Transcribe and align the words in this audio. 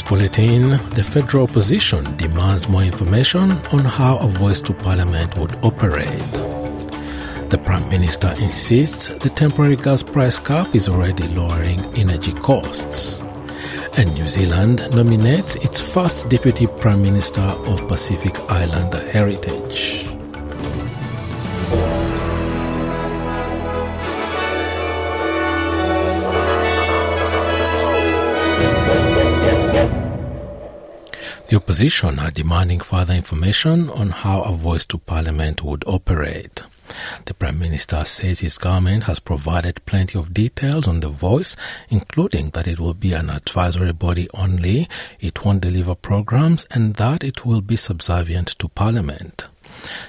This 0.00 0.08
bulletin, 0.08 0.70
the 0.94 1.04
federal 1.04 1.44
opposition 1.44 2.16
demands 2.16 2.70
more 2.70 2.82
information 2.82 3.50
on 3.50 3.80
how 3.80 4.16
a 4.16 4.26
voice 4.28 4.58
to 4.62 4.72
parliament 4.72 5.36
would 5.36 5.54
operate. 5.62 6.32
The 7.50 7.60
Prime 7.62 7.86
Minister 7.90 8.28
insists 8.38 9.08
the 9.08 9.28
temporary 9.28 9.76
gas 9.76 10.02
price 10.02 10.38
cap 10.38 10.74
is 10.74 10.88
already 10.88 11.28
lowering 11.28 11.80
energy 11.96 12.32
costs. 12.32 13.20
And 13.98 14.14
New 14.14 14.26
Zealand 14.26 14.88
nominates 14.94 15.56
its 15.56 15.82
first 15.82 16.30
Deputy 16.30 16.66
Prime 16.66 17.02
Minister 17.02 17.42
of 17.42 17.86
Pacific 17.86 18.34
Islander 18.48 19.06
heritage. 19.10 20.09
The 31.50 31.56
opposition 31.56 32.20
are 32.20 32.30
demanding 32.30 32.78
further 32.78 33.12
information 33.12 33.90
on 33.90 34.10
how 34.10 34.42
a 34.42 34.52
voice 34.52 34.86
to 34.86 34.98
parliament 34.98 35.64
would 35.64 35.82
operate. 35.84 36.62
The 37.24 37.34
Prime 37.34 37.58
Minister 37.58 38.04
says 38.04 38.38
his 38.38 38.56
government 38.56 39.02
has 39.04 39.18
provided 39.18 39.84
plenty 39.84 40.16
of 40.16 40.32
details 40.32 40.86
on 40.86 41.00
the 41.00 41.08
voice, 41.08 41.56
including 41.88 42.50
that 42.50 42.68
it 42.68 42.78
will 42.78 42.94
be 42.94 43.14
an 43.14 43.30
advisory 43.30 43.92
body 43.92 44.28
only, 44.32 44.88
it 45.18 45.44
won't 45.44 45.62
deliver 45.62 45.96
programs, 45.96 46.68
and 46.70 46.94
that 46.94 47.24
it 47.24 47.44
will 47.44 47.62
be 47.62 47.74
subservient 47.74 48.56
to 48.60 48.68
Parliament. 48.68 49.48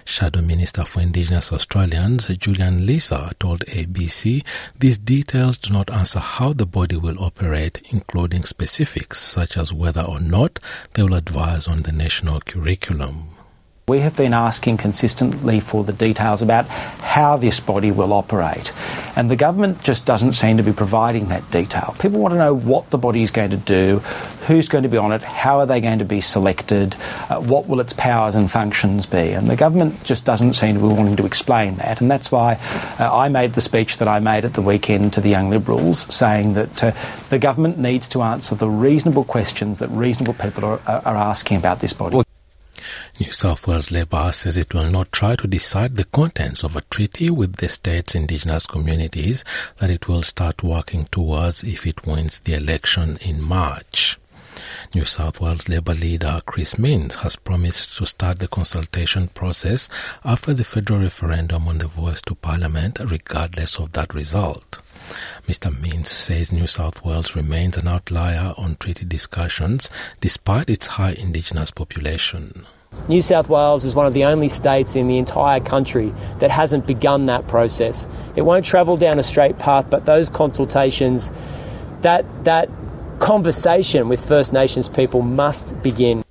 Shadow 0.05 0.41
Minister 0.41 0.85
for 0.85 1.01
Indigenous 1.01 1.51
Australians 1.51 2.27
Julian 2.37 2.85
Leeser 2.85 3.37
told 3.39 3.65
ABC 3.67 4.43
these 4.77 4.97
details 4.97 5.57
do 5.57 5.73
not 5.73 5.91
answer 5.91 6.19
how 6.19 6.53
the 6.53 6.65
body 6.65 6.97
will 6.97 7.23
operate, 7.23 7.81
including 7.91 8.43
specifics 8.43 9.19
such 9.19 9.57
as 9.57 9.73
whether 9.73 10.01
or 10.01 10.19
not 10.19 10.59
they 10.93 11.03
will 11.03 11.13
advise 11.13 11.67
on 11.67 11.83
the 11.83 11.91
national 11.91 12.39
curriculum. 12.41 13.29
We 13.87 13.99
have 13.99 14.15
been 14.15 14.33
asking 14.33 14.77
consistently 14.77 15.59
for 15.59 15.83
the 15.83 15.91
details 15.91 16.41
about 16.41 16.65
how 16.67 17.35
this 17.35 17.59
body 17.59 17.91
will 17.91 18.13
operate, 18.13 18.71
and 19.17 19.29
the 19.29 19.35
government 19.35 19.83
just 19.83 20.05
doesn't 20.05 20.33
seem 20.33 20.55
to 20.57 20.63
be 20.63 20.71
providing 20.71 21.27
that 21.27 21.49
detail. 21.51 21.95
People 21.99 22.21
want 22.21 22.33
to 22.33 22.37
know 22.37 22.53
what 22.53 22.89
the 22.91 22.97
body 22.97 23.21
is 23.21 23.31
going 23.31 23.49
to 23.49 23.57
do, 23.57 24.01
who's 24.51 24.67
going 24.67 24.83
to 24.83 24.89
be 24.89 24.97
on 24.97 25.13
it, 25.13 25.21
how 25.21 25.59
are 25.59 25.65
they 25.65 25.79
going 25.79 25.99
to 25.99 26.05
be 26.05 26.19
selected, 26.19 26.95
uh, 27.29 27.39
what 27.39 27.67
will 27.67 27.79
its 27.79 27.93
powers 27.93 28.35
and 28.35 28.51
functions 28.51 29.05
be, 29.05 29.31
and 29.31 29.49
the 29.49 29.55
government 29.55 30.03
just 30.03 30.25
doesn't 30.25 30.55
seem 30.55 30.75
to 30.75 30.81
be 30.81 30.93
wanting 30.93 31.15
to 31.15 31.25
explain 31.25 31.75
that, 31.77 32.01
and 32.01 32.11
that's 32.11 32.31
why 32.31 32.59
uh, 32.99 33.09
I 33.15 33.29
made 33.29 33.53
the 33.53 33.61
speech 33.61 33.97
that 33.97 34.07
I 34.09 34.19
made 34.19 34.43
at 34.43 34.53
the 34.53 34.61
weekend 34.61 35.13
to 35.13 35.21
the 35.21 35.29
Young 35.29 35.49
Liberals, 35.49 36.13
saying 36.13 36.53
that 36.55 36.83
uh, 36.83 36.91
the 37.29 37.39
government 37.39 37.77
needs 37.77 38.09
to 38.09 38.21
answer 38.21 38.53
the 38.53 38.69
reasonable 38.69 39.23
questions 39.23 39.77
that 39.77 39.87
reasonable 39.89 40.33
people 40.33 40.65
are, 40.65 40.81
are 40.85 41.15
asking 41.15 41.57
about 41.57 41.79
this 41.79 41.93
body. 41.93 42.21
New 43.19 43.31
South 43.31 43.67
Wales 43.67 43.91
Labor 43.91 44.31
says 44.31 44.57
it 44.57 44.73
will 44.73 44.89
not 44.89 45.11
try 45.11 45.35
to 45.35 45.47
decide 45.47 45.95
the 45.95 46.05
contents 46.05 46.63
of 46.63 46.75
a 46.75 46.81
treaty 46.81 47.29
with 47.29 47.57
the 47.57 47.69
state's 47.69 48.15
indigenous 48.15 48.65
communities 48.65 49.45
that 49.77 49.91
it 49.91 50.07
will 50.07 50.23
start 50.23 50.63
working 50.63 51.05
towards 51.05 51.63
if 51.63 51.85
it 51.85 52.05
wins 52.05 52.39
the 52.39 52.55
election 52.55 53.17
in 53.21 53.41
March. 53.41 54.17
New 54.93 55.05
South 55.05 55.39
Wales 55.39 55.69
Labor 55.69 55.93
leader 55.93 56.41
Chris 56.45 56.77
Minns 56.77 57.15
has 57.15 57.37
promised 57.37 57.97
to 57.97 58.05
start 58.05 58.39
the 58.39 58.47
consultation 58.49 59.29
process 59.29 59.87
after 60.25 60.53
the 60.53 60.65
federal 60.65 60.99
referendum 60.99 61.69
on 61.69 61.77
the 61.77 61.87
voice 61.87 62.21
to 62.23 62.35
Parliament, 62.35 62.99
regardless 62.99 63.79
of 63.79 63.93
that 63.93 64.13
result. 64.13 64.79
Mr. 65.47 65.71
Minns 65.79 66.09
says 66.09 66.51
New 66.51 66.67
South 66.67 67.05
Wales 67.05 67.37
remains 67.37 67.77
an 67.77 67.87
outlier 67.87 68.53
on 68.57 68.75
treaty 68.75 69.05
discussions 69.05 69.89
despite 70.19 70.69
its 70.69 70.87
high 70.87 71.13
Indigenous 71.13 71.71
population. 71.71 72.65
New 73.07 73.21
South 73.21 73.47
Wales 73.47 73.85
is 73.85 73.95
one 73.95 74.05
of 74.05 74.13
the 74.13 74.25
only 74.25 74.49
states 74.49 74.97
in 74.97 75.07
the 75.07 75.17
entire 75.17 75.61
country 75.61 76.09
that 76.41 76.51
hasn't 76.51 76.85
begun 76.85 77.27
that 77.27 77.47
process. 77.47 78.35
It 78.35 78.41
won't 78.41 78.65
travel 78.65 78.97
down 78.97 79.19
a 79.19 79.23
straight 79.23 79.57
path, 79.57 79.89
but 79.89 80.05
those 80.05 80.27
consultations, 80.27 81.31
that, 82.01 82.25
that 82.43 82.67
conversation 83.21 84.09
with 84.09 84.27
First 84.27 84.51
Nations 84.51 84.89
people 84.89 85.21
must 85.21 85.83
begin. 85.83 86.23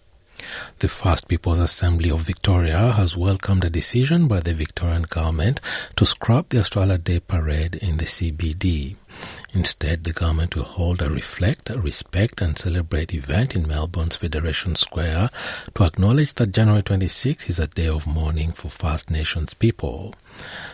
The 0.80 0.88
First 0.88 1.28
People's 1.28 1.60
Assembly 1.60 2.10
of 2.10 2.20
Victoria 2.20 2.92
has 2.92 3.16
welcomed 3.16 3.64
a 3.64 3.70
decision 3.70 4.26
by 4.26 4.40
the 4.40 4.54
Victorian 4.54 5.02
government 5.02 5.60
to 5.96 6.04
scrap 6.04 6.48
the 6.48 6.58
Australia 6.58 6.98
Day 6.98 7.20
parade 7.20 7.76
in 7.76 7.98
the 7.98 8.06
CBD. 8.06 8.96
Instead, 9.52 10.02
the 10.02 10.12
government 10.12 10.56
will 10.56 10.64
hold 10.64 11.00
a 11.00 11.10
Reflect, 11.10 11.70
Respect 11.70 12.40
and 12.40 12.58
Celebrate 12.58 13.14
event 13.14 13.54
in 13.54 13.68
Melbourne's 13.68 14.16
Federation 14.16 14.74
Square 14.74 15.30
to 15.74 15.84
acknowledge 15.84 16.34
that 16.34 16.52
January 16.52 16.82
26 16.82 17.48
is 17.48 17.60
a 17.60 17.68
day 17.68 17.86
of 17.88 18.06
mourning 18.06 18.50
for 18.50 18.68
First 18.68 19.10
Nations 19.10 19.54
people. 19.54 20.14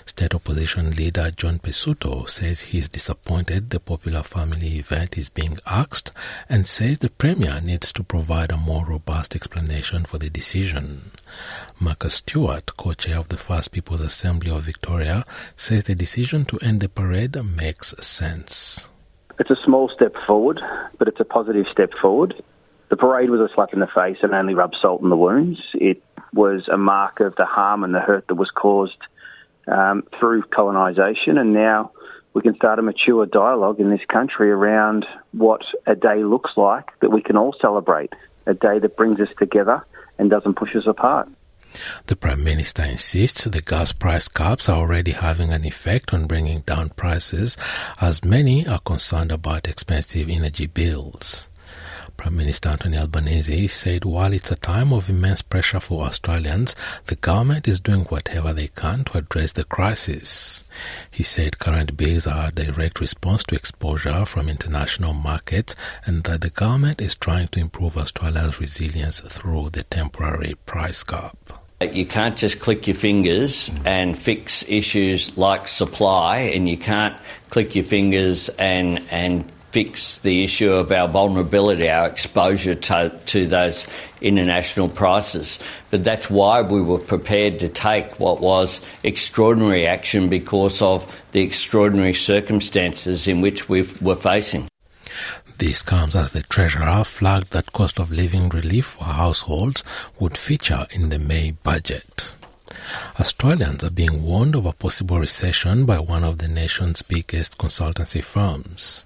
State 0.04 0.34
opposition 0.34 0.92
leader 0.92 1.30
John 1.30 1.58
Pesutto 1.58 2.28
says 2.28 2.60
he 2.60 2.78
is 2.78 2.88
disappointed 2.88 3.70
the 3.70 3.80
popular 3.80 4.22
family 4.22 4.78
event 4.78 5.18
is 5.18 5.28
being 5.28 5.58
axed 5.66 6.12
and 6.48 6.66
says 6.66 6.98
the 6.98 7.10
Premier 7.10 7.60
needs 7.60 7.92
to 7.92 8.02
provide 8.02 8.52
a 8.52 8.56
more 8.56 8.84
robust 8.86 9.36
explanation 9.36 10.04
for 10.04 10.18
the 10.18 10.30
decision. 10.30 11.10
Marcus 11.80 12.14
Stewart, 12.14 12.76
co-chair 12.76 13.18
of 13.18 13.28
the 13.28 13.36
First 13.36 13.72
People's 13.72 14.00
Assembly 14.00 14.50
of 14.50 14.62
Victoria, 14.62 15.24
says 15.56 15.84
the 15.84 15.94
decision 15.94 16.44
to 16.46 16.58
end 16.60 16.80
the 16.80 16.88
parade 16.88 17.36
makes 17.44 17.94
sense. 18.00 18.88
It's 19.38 19.50
a 19.50 19.64
small 19.64 19.90
step 19.94 20.14
forward, 20.26 20.60
but 20.98 21.08
it's 21.08 21.20
a 21.20 21.24
positive 21.24 21.66
step 21.70 21.92
forward. 22.00 22.42
The 22.88 22.96
parade 22.96 23.30
was 23.30 23.40
a 23.40 23.52
slap 23.54 23.72
in 23.72 23.80
the 23.80 23.86
face 23.88 24.18
and 24.22 24.32
only 24.32 24.54
rubbed 24.54 24.76
salt 24.80 25.02
in 25.02 25.10
the 25.10 25.16
wounds. 25.16 25.60
It 25.74 26.02
was 26.32 26.68
a 26.68 26.78
mark 26.78 27.20
of 27.20 27.34
the 27.36 27.44
harm 27.44 27.84
and 27.84 27.94
the 27.94 28.00
hurt 28.00 28.28
that 28.28 28.36
was 28.36 28.50
caused 28.50 28.96
um, 29.66 30.04
through 30.18 30.42
colonisation, 30.42 31.38
and 31.38 31.52
now 31.52 31.92
we 32.34 32.42
can 32.42 32.54
start 32.56 32.78
a 32.78 32.82
mature 32.82 33.26
dialogue 33.26 33.80
in 33.80 33.90
this 33.90 34.04
country 34.08 34.50
around 34.50 35.06
what 35.32 35.62
a 35.86 35.94
day 35.94 36.22
looks 36.22 36.52
like 36.56 36.86
that 37.00 37.10
we 37.10 37.22
can 37.22 37.36
all 37.36 37.54
celebrate, 37.60 38.12
a 38.46 38.54
day 38.54 38.78
that 38.78 38.96
brings 38.96 39.18
us 39.20 39.28
together 39.38 39.84
and 40.18 40.30
doesn't 40.30 40.54
push 40.54 40.74
us 40.76 40.86
apart. 40.86 41.28
The 42.06 42.16
Prime 42.16 42.42
Minister 42.42 42.82
insists 42.82 43.44
the 43.44 43.60
gas 43.60 43.92
price 43.92 44.28
caps 44.28 44.68
are 44.68 44.78
already 44.78 45.12
having 45.12 45.52
an 45.52 45.64
effect 45.64 46.14
on 46.14 46.26
bringing 46.26 46.60
down 46.60 46.90
prices, 46.90 47.56
as 48.00 48.24
many 48.24 48.66
are 48.66 48.80
concerned 48.80 49.32
about 49.32 49.68
expensive 49.68 50.28
energy 50.28 50.66
bills. 50.66 51.48
Prime 52.16 52.36
Minister 52.36 52.68
Anthony 52.68 52.98
Albanese 52.98 53.68
said 53.68 54.04
while 54.04 54.32
it's 54.32 54.50
a 54.50 54.56
time 54.56 54.92
of 54.92 55.08
immense 55.08 55.42
pressure 55.42 55.80
for 55.80 56.04
Australians, 56.04 56.74
the 57.06 57.16
government 57.16 57.66
is 57.66 57.80
doing 57.80 58.02
whatever 58.02 58.52
they 58.52 58.68
can 58.68 59.04
to 59.04 59.18
address 59.18 59.52
the 59.52 59.64
crisis. 59.64 60.64
He 61.10 61.22
said 61.22 61.58
current 61.58 61.96
bills 61.96 62.26
are 62.26 62.48
a 62.48 62.52
direct 62.52 63.00
response 63.00 63.42
to 63.44 63.56
exposure 63.56 64.24
from 64.24 64.48
international 64.48 65.12
markets 65.12 65.74
and 66.04 66.24
that 66.24 66.42
the 66.42 66.50
government 66.50 67.00
is 67.00 67.16
trying 67.16 67.48
to 67.48 67.60
improve 67.60 67.96
Australia's 67.96 68.60
resilience 68.60 69.20
through 69.20 69.70
the 69.70 69.82
temporary 69.84 70.54
price 70.66 71.02
cap. 71.02 71.36
You 71.80 72.06
can't 72.06 72.36
just 72.36 72.58
click 72.58 72.86
your 72.86 72.96
fingers 72.96 73.70
and 73.84 74.16
fix 74.16 74.64
issues 74.66 75.36
like 75.36 75.68
supply, 75.68 76.38
and 76.38 76.66
you 76.66 76.78
can't 76.78 77.14
click 77.50 77.74
your 77.74 77.84
fingers 77.84 78.48
and, 78.48 79.04
and 79.10 79.44
fix 79.76 80.20
the 80.20 80.42
issue 80.42 80.72
of 80.72 80.90
our 80.90 81.06
vulnerability, 81.06 81.86
our 81.90 82.06
exposure 82.06 82.74
to, 82.74 83.12
to 83.26 83.46
those 83.46 83.86
international 84.22 84.88
prices. 84.88 85.58
But 85.90 86.02
that's 86.02 86.30
why 86.30 86.62
we 86.62 86.80
were 86.80 86.98
prepared 86.98 87.58
to 87.58 87.68
take 87.68 88.18
what 88.18 88.40
was 88.40 88.80
extraordinary 89.02 89.86
action 89.86 90.30
because 90.30 90.80
of 90.80 91.22
the 91.32 91.42
extraordinary 91.42 92.14
circumstances 92.14 93.28
in 93.28 93.42
which 93.42 93.68
we 93.68 93.84
were 94.00 94.16
facing. 94.16 94.66
This 95.58 95.82
comes 95.82 96.16
as 96.16 96.32
the 96.32 96.40
Treasurer 96.40 97.04
flagged 97.04 97.52
that 97.52 97.74
cost 97.74 97.98
of 97.98 98.10
living 98.10 98.48
relief 98.48 98.86
for 98.86 99.04
households 99.04 99.84
would 100.18 100.38
feature 100.38 100.86
in 100.90 101.10
the 101.10 101.18
May 101.18 101.50
budget. 101.50 102.34
Australians 103.20 103.84
are 103.84 103.90
being 103.90 104.22
warned 104.22 104.54
of 104.54 104.66
a 104.66 104.72
possible 104.72 105.18
recession 105.18 105.84
by 105.84 105.98
one 105.98 106.24
of 106.24 106.38
the 106.38 106.48
nation's 106.48 107.02
biggest 107.02 107.58
consultancy 107.58 108.22
firms. 108.22 109.05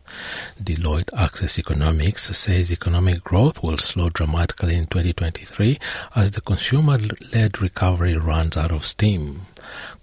Deloitte 0.63 1.11
Access 1.17 1.59
Economics 1.59 2.37
says 2.37 2.73
economic 2.73 3.23
growth 3.23 3.63
will 3.63 3.79
slow 3.79 4.09
dramatically 4.11 4.75
in 4.75 4.85
2023 4.85 5.79
as 6.15 6.33
the 6.33 6.41
consumer 6.41 6.99
led 7.33 7.61
recovery 7.61 8.17
runs 8.17 8.57
out 8.57 8.73
of 8.73 8.87
steam. 8.87 9.43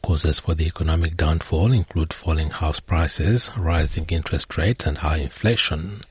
Causes 0.02 0.40
for 0.40 0.56
the 0.56 0.66
economic 0.66 1.18
downfall 1.18 1.74
include 1.74 2.14
falling 2.14 2.50
house 2.50 2.80
prices, 2.80 3.52
rising 3.58 4.06
interest 4.10 4.58
rates, 4.58 4.86
and 4.86 5.00
high 5.00 5.18
inflation. 5.18 6.02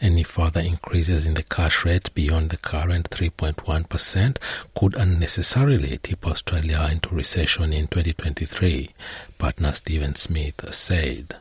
Any 0.00 0.22
further 0.22 0.60
increases 0.60 1.26
in 1.26 1.34
the 1.34 1.42
cash 1.42 1.84
rate 1.84 2.14
beyond 2.14 2.50
the 2.50 2.56
current 2.56 3.10
3.1% 3.10 4.38
could 4.74 4.94
unnecessarily 4.94 5.98
tip 6.02 6.26
Australia 6.26 6.88
into 6.90 7.14
recession 7.14 7.72
in 7.72 7.86
2023, 7.88 8.90
partner 9.36 9.72
Stephen 9.72 10.14
Smith 10.14 10.72
said. 10.72 11.36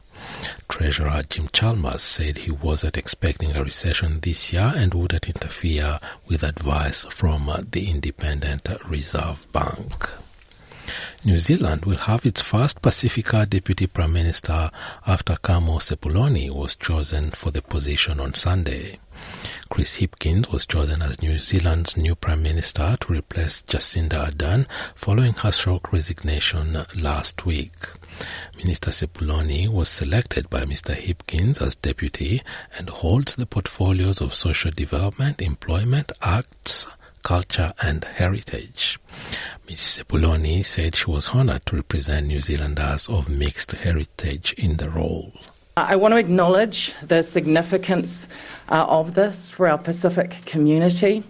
Treasurer 0.73 1.21
Jim 1.29 1.49
Chalmers 1.53 2.01
said 2.01 2.35
he 2.39 2.51
wasn't 2.51 2.97
expecting 2.97 3.55
a 3.55 3.63
recession 3.63 4.19
this 4.21 4.51
year 4.51 4.73
and 4.75 4.91
wouldn't 4.91 5.29
interfere 5.29 5.99
with 6.27 6.41
advice 6.41 7.05
from 7.11 7.45
the 7.69 7.91
Independent 7.91 8.67
Reserve 8.83 9.45
Bank. 9.51 10.09
New 11.23 11.37
Zealand 11.37 11.85
will 11.85 11.97
have 11.97 12.25
its 12.25 12.41
first 12.41 12.81
Pacifica 12.81 13.45
Deputy 13.45 13.85
Prime 13.85 14.13
Minister 14.13 14.71
after 15.05 15.35
Carmel 15.35 15.77
Sepuloni 15.77 16.49
was 16.49 16.73
chosen 16.73 17.29
for 17.29 17.51
the 17.51 17.61
position 17.61 18.19
on 18.19 18.33
Sunday. 18.33 18.97
Chris 19.69 19.99
Hipkins 19.99 20.51
was 20.51 20.65
chosen 20.65 21.01
as 21.01 21.21
New 21.21 21.37
Zealand's 21.39 21.97
new 21.97 22.15
Prime 22.15 22.43
Minister 22.43 22.95
to 23.01 23.13
replace 23.13 23.61
Jacinda 23.63 24.29
Ardern 24.29 24.69
following 24.95 25.33
her 25.33 25.51
shock 25.51 25.91
resignation 25.91 26.77
last 26.95 27.45
week. 27.45 27.73
Minister 28.57 28.91
Sepuloni 28.91 29.67
was 29.67 29.89
selected 29.89 30.49
by 30.49 30.65
Mr. 30.65 30.95
Hipkins 30.95 31.61
as 31.61 31.75
deputy 31.75 32.41
and 32.77 32.89
holds 32.89 33.35
the 33.35 33.45
portfolios 33.45 34.21
of 34.21 34.33
social 34.33 34.71
development, 34.71 35.41
employment, 35.41 36.11
arts, 36.21 36.87
culture 37.23 37.73
and 37.81 38.03
heritage. 38.03 38.99
Ms. 39.67 39.79
Sepuloni 39.79 40.63
said 40.63 40.95
she 40.95 41.09
was 41.09 41.29
honored 41.29 41.65
to 41.65 41.77
represent 41.77 42.27
New 42.27 42.41
Zealanders 42.41 43.09
of 43.09 43.29
mixed 43.29 43.71
heritage 43.71 44.53
in 44.53 44.77
the 44.77 44.89
role. 44.89 45.33
I 45.75 45.95
want 45.95 46.11
to 46.11 46.17
acknowledge 46.17 46.93
the 47.01 47.23
significance 47.23 48.27
uh, 48.69 48.85
of 48.85 49.15
this 49.15 49.49
for 49.49 49.67
our 49.67 49.79
Pacific 49.79 50.37
community. 50.45 51.23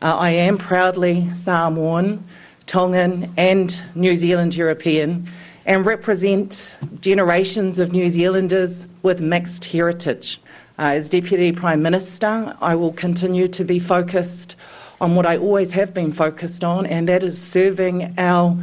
Uh, 0.00 0.16
I 0.18 0.30
am 0.30 0.56
proudly 0.56 1.28
Samoan, 1.34 2.24
Tongan, 2.66 3.34
and 3.36 3.82
New 3.96 4.14
Zealand 4.14 4.54
European 4.54 5.28
and 5.66 5.84
represent 5.84 6.78
generations 7.00 7.80
of 7.80 7.90
New 7.90 8.08
Zealanders 8.08 8.86
with 9.02 9.20
mixed 9.20 9.64
heritage. 9.64 10.40
Uh, 10.78 10.94
as 10.94 11.10
Deputy 11.10 11.50
Prime 11.50 11.82
Minister, 11.82 12.56
I 12.60 12.76
will 12.76 12.92
continue 12.92 13.48
to 13.48 13.64
be 13.64 13.80
focused 13.80 14.54
on 15.00 15.16
what 15.16 15.26
I 15.26 15.38
always 15.38 15.72
have 15.72 15.92
been 15.92 16.12
focused 16.12 16.62
on, 16.62 16.86
and 16.86 17.08
that 17.08 17.24
is 17.24 17.36
serving 17.36 18.14
our 18.16 18.56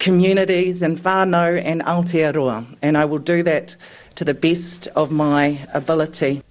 communities 0.00 0.82
in 0.82 0.96
whānau 0.96 1.62
and 1.64 1.82
Aotearoa. 1.82 2.66
And 2.82 2.98
I 2.98 3.04
will 3.04 3.18
do 3.18 3.44
that 3.44 3.76
to 4.16 4.24
the 4.24 4.34
best 4.34 4.88
of 4.88 5.10
my 5.10 5.66
ability. 5.72 6.42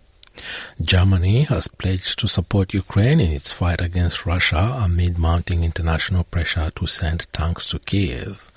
Germany 0.81 1.43
has 1.43 1.67
pledged 1.69 2.19
to 2.19 2.27
support 2.27 2.73
Ukraine 2.73 3.21
in 3.21 3.31
its 3.31 3.51
fight 3.53 3.79
against 3.79 4.25
Russia 4.25 4.79
amid 4.83 5.17
mounting 5.17 5.63
international 5.63 6.25
pressure 6.25 6.69
to 6.75 6.85
send 6.85 7.31
tanks 7.31 7.65
to 7.67 7.79
Kiev. 7.79 8.51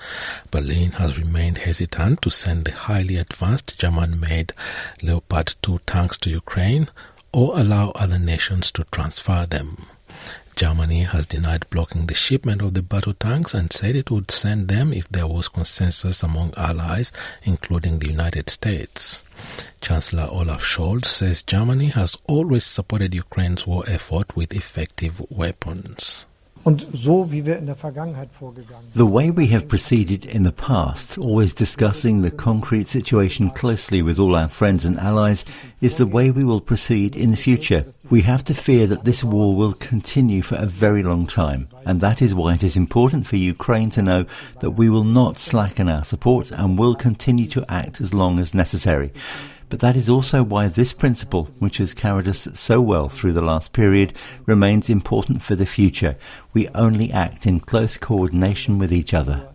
Berlin 0.51 0.93
has 0.93 1.19
remained 1.19 1.59
hesitant 1.59 2.23
to 2.23 2.31
send 2.31 2.65
the 2.65 2.73
highly 2.73 3.17
advanced 3.17 3.79
German 3.79 4.19
made 4.19 4.53
Leopard 5.03 5.55
2 5.63 5.79
tanks 5.87 6.19
to 6.19 6.31
Ukraine 6.31 6.89
or 7.33 7.59
allow 7.59 7.91
other 7.91 8.19
nations 8.19 8.73
to 8.73 8.85
transfer 8.85 9.47
them. 9.47 9.87
Germany 10.59 11.05
has 11.05 11.25
denied 11.25 11.71
blocking 11.71 12.07
the 12.07 12.17
shipment 12.17 12.63
of 12.63 12.75
the 12.75 12.83
battle 12.83 13.15
tanks 13.15 13.55
and 13.55 13.73
said 13.73 13.95
it 13.95 14.11
would 14.11 14.29
send 14.33 14.67
them 14.67 14.93
if 14.93 15.09
there 15.09 15.29
was 15.29 15.47
consensus 15.47 16.25
among 16.25 16.53
allies, 16.57 17.13
including 17.45 18.01
the 18.01 18.09
United 18.09 18.51
States. 18.51 19.23
Chancellor 19.81 20.27
Olaf 20.29 20.65
Scholz 20.65 21.05
says 21.05 21.45
Germany 21.45 21.91
has 21.91 22.19
always 22.27 22.65
supported 22.65 23.15
Ukraine's 23.15 23.69
war 23.69 23.85
effort 23.87 24.35
with 24.35 24.53
effective 24.53 25.23
weapons. 25.31 26.27
The 28.95 29.07
way 29.07 29.31
we 29.31 29.47
have 29.47 29.69
proceeded 29.69 30.27
in 30.27 30.43
the 30.43 30.53
past, 30.53 31.17
always 31.19 31.55
discussing 31.55 32.21
the 32.21 32.31
concrete 32.31 32.89
situation 32.89 33.51
closely 33.51 34.03
with 34.03 34.19
all 34.19 34.35
our 34.35 34.49
friends 34.49 34.85
and 34.85 34.99
allies, 34.99 35.45
is 35.81 35.97
the 35.97 36.07
way 36.07 36.31
we 36.31 36.45
will 36.45 36.61
proceed 36.61 37.17
in 37.17 37.31
the 37.31 37.37
future. 37.37 37.85
We 38.11 38.23
have 38.23 38.45
to 38.45 38.55
fear 38.55 38.87
that 38.89 39.05
this 39.05 39.25
war 39.25 39.55
will 39.57 39.73
continue 39.73 40.43
for 40.43 40.57
a 40.57 40.67
very 40.67 41.03
long 41.03 41.27
time, 41.27 41.69
and 41.87 42.01
that 42.01 42.21
is 42.21 42.35
why 42.35 42.53
it 42.53 42.63
is 42.63 42.77
important 42.77 43.27
for 43.27 43.37
Ukraine 43.37 43.91
to 43.91 44.03
know 44.03 44.27
that 44.61 44.73
we 44.73 44.89
will 44.89 45.05
not 45.05 45.39
slacken 45.39 45.89
our 45.89 46.05
support 46.05 46.51
and 46.51 46.79
will 46.79 46.95
continue 46.95 47.47
to 47.49 47.65
act 47.69 48.01
as 48.01 48.13
long 48.13 48.39
as 48.39 48.53
necessary. 48.55 49.11
But 49.69 49.81
that 49.81 49.97
is 49.97 50.09
also 50.09 50.43
why 50.43 50.69
this 50.69 50.93
principle, 50.93 51.45
which 51.59 51.77
has 51.79 51.93
carried 51.93 52.27
us 52.27 52.49
so 52.55 52.81
well 52.81 53.09
through 53.09 53.33
the 53.33 53.43
last 53.43 53.73
period, 53.73 54.15
remains 54.47 54.89
important 54.89 55.43
for 55.43 55.55
the 55.55 55.67
future. 55.67 56.17
We 56.55 56.69
only 56.69 57.13
act 57.13 57.47
in 57.47 57.61
close 57.61 57.99
coordination 57.99 58.79
with 58.79 58.93
each 58.93 59.13
other. 59.13 59.49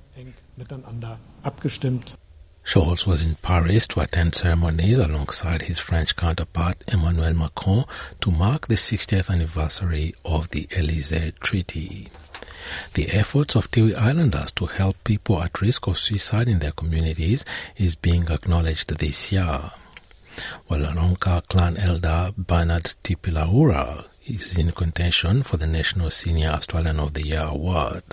Scholz 2.66 3.06
was 3.06 3.22
in 3.22 3.36
Paris 3.36 3.88
to 3.88 4.00
attend 4.00 4.36
ceremonies 4.36 4.98
alongside 4.98 5.64
his 5.64 5.80
French 5.80 6.16
counterpart 6.16 6.78
Emmanuel 6.88 7.34
Macron 7.34 7.84
to 8.22 8.32
mark 8.32 8.68
the 8.68 8.76
60th 8.76 9.30
anniversary 9.30 10.14
of 10.24 10.50
the 10.52 10.68
Elysee 10.72 11.34
Treaty. 11.42 12.10
The 12.94 13.10
efforts 13.10 13.56
of 13.56 13.70
Tiwi 13.70 13.96
Islanders 13.96 14.52
to 14.54 14.68
help 14.68 15.04
people 15.04 15.42
at 15.42 15.60
risk 15.60 15.88
of 15.88 15.98
suicide 16.00 16.48
in 16.48 16.60
their 16.60 16.72
communities 16.72 17.44
is 17.76 17.96
being 17.96 18.30
acknowledged 18.30 18.98
this 18.98 19.32
year. 19.34 19.72
Walloronga 20.70 21.48
clan 21.48 21.78
elder 21.78 22.32
Bernard 22.38 22.94
Tipiloura 23.04 24.06
is 24.26 24.58
in 24.58 24.72
contention 24.72 25.44
for 25.44 25.58
the 25.58 25.68
National 25.68 26.10
Senior 26.10 26.50
Australian 26.50 27.00
of 27.00 27.14
the 27.14 27.26
Year 27.26 27.44
award. 27.44 28.04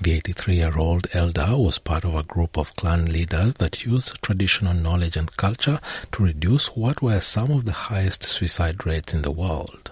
The 0.00 0.12
83 0.12 0.56
year 0.56 0.78
old 0.78 1.06
elder 1.12 1.56
was 1.56 1.78
part 1.78 2.04
of 2.04 2.14
a 2.14 2.22
group 2.22 2.56
of 2.56 2.76
clan 2.76 3.06
leaders 3.06 3.54
that 3.54 3.84
used 3.84 4.20
traditional 4.22 4.74
knowledge 4.74 5.16
and 5.16 5.36
culture 5.36 5.80
to 6.12 6.22
reduce 6.22 6.68
what 6.76 7.02
were 7.02 7.20
some 7.20 7.50
of 7.50 7.64
the 7.64 7.72
highest 7.72 8.24
suicide 8.24 8.84
rates 8.84 9.14
in 9.14 9.22
the 9.22 9.30
world. 9.30 9.91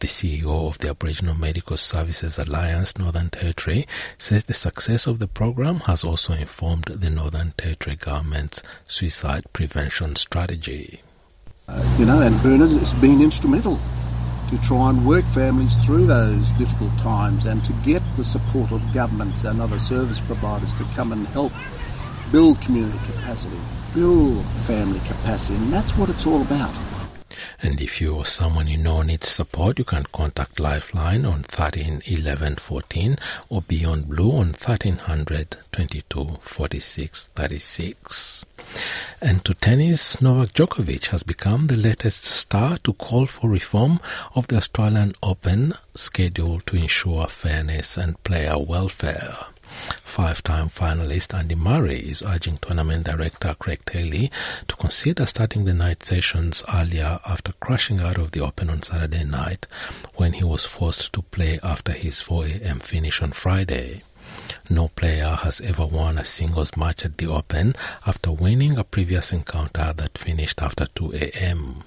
The 0.00 0.06
CEO 0.06 0.68
of 0.68 0.78
the 0.78 0.90
Aboriginal 0.90 1.34
Medical 1.34 1.76
Services 1.76 2.38
Alliance 2.38 2.96
Northern 2.96 3.30
Territory 3.30 3.84
says 4.16 4.44
the 4.44 4.54
success 4.54 5.08
of 5.08 5.18
the 5.18 5.26
program 5.26 5.80
has 5.86 6.04
also 6.04 6.34
informed 6.34 6.84
the 6.84 7.10
Northern 7.10 7.52
Territory 7.56 7.96
government's 7.96 8.62
suicide 8.84 9.52
prevention 9.52 10.14
strategy. 10.14 11.02
You 11.98 12.06
know, 12.06 12.20
and 12.20 12.40
Bernard 12.42 12.70
has 12.70 12.94
been 12.94 13.20
instrumental 13.20 13.76
to 14.50 14.62
try 14.62 14.90
and 14.90 15.04
work 15.04 15.24
families 15.24 15.84
through 15.84 16.06
those 16.06 16.52
difficult 16.52 16.96
times 17.00 17.46
and 17.46 17.64
to 17.64 17.72
get 17.84 18.02
the 18.16 18.22
support 18.22 18.70
of 18.70 18.94
governments 18.94 19.42
and 19.42 19.60
other 19.60 19.80
service 19.80 20.20
providers 20.20 20.76
to 20.76 20.84
come 20.94 21.10
and 21.10 21.26
help 21.28 21.52
build 22.30 22.60
community 22.60 22.98
capacity, 23.04 23.58
build 23.94 24.44
family 24.64 25.00
capacity, 25.00 25.58
and 25.58 25.72
that's 25.72 25.98
what 25.98 26.08
it's 26.08 26.24
all 26.24 26.40
about. 26.42 26.72
And 27.60 27.80
if 27.80 28.00
you 28.00 28.14
or 28.14 28.24
someone 28.24 28.68
you 28.68 28.78
know 28.78 29.02
needs 29.02 29.28
support, 29.28 29.78
you 29.78 29.84
can 29.84 30.04
contact 30.12 30.60
Lifeline 30.60 31.24
on 31.24 31.42
13 31.42 32.02
11 32.06 32.56
14 32.56 33.16
or 33.48 33.62
Beyond 33.62 34.08
Blue 34.08 34.30
on 34.32 34.52
1300 34.54 35.56
22 35.72 36.38
46 36.40 37.30
36. 37.34 38.44
And 39.20 39.44
to 39.44 39.54
tennis, 39.54 40.20
Novak 40.20 40.52
Djokovic 40.52 41.06
has 41.06 41.22
become 41.22 41.66
the 41.66 41.76
latest 41.76 42.22
star 42.22 42.78
to 42.78 42.92
call 42.92 43.26
for 43.26 43.50
reform 43.50 43.98
of 44.34 44.46
the 44.46 44.56
Australian 44.56 45.14
Open 45.22 45.74
schedule 45.94 46.60
to 46.60 46.76
ensure 46.76 47.26
fairness 47.26 47.96
and 47.96 48.22
player 48.22 48.58
welfare. 48.58 49.36
Five-time 49.68 50.68
finalist 50.68 51.32
Andy 51.32 51.54
Murray 51.54 51.98
is 51.98 52.22
urging 52.22 52.56
tournament 52.58 53.04
director 53.04 53.54
Craig 53.58 53.80
Tiley 53.84 54.30
to 54.66 54.76
consider 54.76 55.26
starting 55.26 55.64
the 55.64 55.74
night 55.74 56.02
sessions 56.04 56.62
earlier 56.74 57.20
after 57.26 57.52
crashing 57.60 58.00
out 58.00 58.18
of 58.18 58.32
the 58.32 58.40
Open 58.40 58.70
on 58.70 58.82
Saturday 58.82 59.24
night 59.24 59.66
when 60.16 60.32
he 60.32 60.44
was 60.44 60.64
forced 60.64 61.12
to 61.12 61.22
play 61.22 61.60
after 61.62 61.92
his 61.92 62.20
4 62.20 62.46
a.m. 62.46 62.80
finish 62.80 63.22
on 63.22 63.32
Friday. 63.32 64.02
No 64.70 64.88
player 64.88 65.36
has 65.42 65.60
ever 65.60 65.86
won 65.86 66.18
a 66.18 66.24
singles 66.24 66.76
match 66.76 67.04
at 67.04 67.16
the 67.18 67.26
Open 67.26 67.74
after 68.06 68.32
winning 68.32 68.76
a 68.78 68.84
previous 68.84 69.32
encounter 69.32 69.92
that 69.96 70.18
finished 70.18 70.60
after 70.62 70.86
2 70.94 71.12
a.m. 71.14 71.84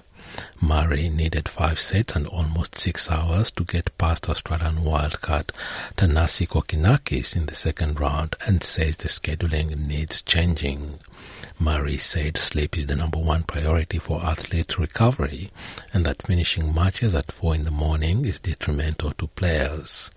Murray 0.60 1.08
needed 1.08 1.48
five 1.48 1.78
sets 1.78 2.14
and 2.14 2.26
almost 2.26 2.78
six 2.78 3.10
hours 3.10 3.50
to 3.50 3.64
get 3.64 3.96
past 3.98 4.28
Australian 4.28 4.76
wildcard 4.76 5.50
Thanasi 5.96 6.46
Kokkinakis 6.48 7.36
in 7.36 7.46
the 7.46 7.54
second 7.54 7.98
round 8.00 8.36
and 8.46 8.62
says 8.62 8.96
the 8.96 9.08
scheduling 9.08 9.76
needs 9.86 10.22
changing. 10.22 10.98
Murray 11.58 11.96
said 11.96 12.36
sleep 12.36 12.76
is 12.76 12.86
the 12.86 12.96
number 12.96 13.18
one 13.18 13.44
priority 13.44 13.98
for 13.98 14.20
athlete 14.24 14.78
recovery 14.78 15.50
and 15.92 16.04
that 16.04 16.26
finishing 16.26 16.74
matches 16.74 17.14
at 17.14 17.30
4 17.30 17.54
in 17.54 17.64
the 17.64 17.70
morning 17.70 18.24
is 18.24 18.40
detrimental 18.40 19.12
to 19.12 19.28
players. 19.28 20.10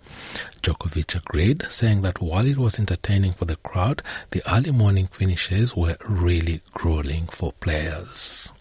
Djokovic 0.61 1.15
agreed, 1.15 1.63
saying 1.69 2.01
that 2.01 2.21
while 2.21 2.47
it 2.47 2.57
was 2.57 2.79
entertaining 2.79 3.33
for 3.33 3.45
the 3.45 3.57
crowd, 3.57 4.01
the 4.31 4.41
early 4.51 4.71
morning 4.71 5.07
finishes 5.07 5.75
were 5.75 5.97
really 6.07 6.61
grueling 6.73 7.27
for 7.27 7.51
players. 7.53 8.51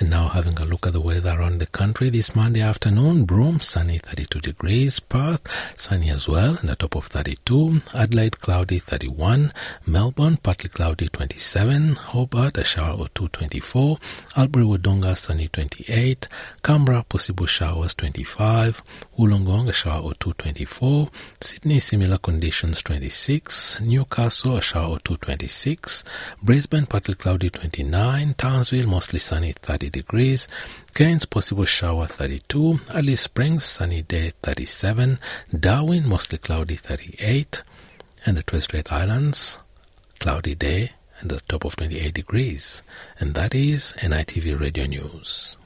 And 0.00 0.10
now 0.10 0.26
having 0.26 0.58
a 0.58 0.64
look 0.64 0.88
at 0.88 0.92
the 0.92 1.00
weather 1.00 1.38
around 1.38 1.60
the 1.60 1.66
country 1.66 2.10
this 2.10 2.34
Monday 2.34 2.60
afternoon. 2.60 3.24
Broome, 3.24 3.60
sunny 3.60 3.98
32 3.98 4.40
degrees. 4.40 4.98
Perth, 4.98 5.46
sunny 5.78 6.10
as 6.10 6.28
well, 6.28 6.56
and 6.58 6.68
the 6.68 6.74
top 6.74 6.96
of 6.96 7.06
32. 7.06 7.80
Adelaide, 7.94 8.40
cloudy 8.40 8.80
31. 8.80 9.52
Melbourne, 9.86 10.36
partly 10.38 10.68
cloudy 10.68 11.08
27. 11.08 11.94
Hobart, 11.94 12.58
a 12.58 12.64
shower 12.64 12.98
or 12.98 13.08
2 13.14 13.28
24. 13.28 13.98
Albury 14.36 14.64
Wodonga, 14.64 15.16
sunny 15.16 15.46
28. 15.46 16.26
Canberra, 16.64 17.04
possible 17.04 17.46
showers 17.46 17.94
25. 17.94 18.82
Wollongong, 19.16 19.68
a 19.68 19.72
shower 19.72 20.02
or 20.02 20.14
2 20.14 20.32
24. 20.32 21.08
Sydney, 21.40 21.78
similar 21.78 22.18
conditions 22.18 22.82
26. 22.82 23.80
Newcastle, 23.82 24.56
a 24.56 24.60
shower 24.60 24.94
or 24.96 24.98
2 24.98 25.18
26. 25.18 26.02
Brisbane, 26.42 26.86
partly 26.86 27.14
cloudy 27.14 27.48
29. 27.48 28.34
Townsville, 28.34 28.88
mostly 28.88 29.20
sunny 29.20 29.52
30 29.52 29.83
degrees. 29.90 30.48
Cairns, 30.94 31.24
possible 31.26 31.64
shower 31.64 32.06
32. 32.06 32.80
Alice 32.94 33.22
Springs, 33.22 33.64
sunny 33.64 34.02
day 34.02 34.32
37. 34.42 35.18
Darwin, 35.58 36.08
mostly 36.08 36.38
cloudy 36.38 36.76
38. 36.76 37.62
And 38.26 38.36
the 38.36 38.42
Torres 38.42 38.64
Strait 38.64 38.92
Islands, 38.92 39.58
cloudy 40.18 40.54
day 40.54 40.92
and 41.20 41.30
the 41.30 41.40
top 41.40 41.64
of 41.64 41.76
28 41.76 42.12
degrees. 42.14 42.82
And 43.18 43.34
that 43.34 43.54
is 43.54 43.94
NITV 43.98 44.60
Radio 44.60 44.86
News. 44.86 45.56